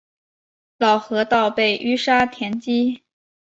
[0.79, 3.03] 老河道被淤沙填积。